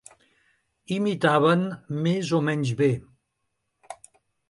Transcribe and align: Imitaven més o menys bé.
Imitaven 0.95 1.63
més 2.09 2.35
o 2.41 2.43
menys 2.51 2.75
bé. 2.83 2.91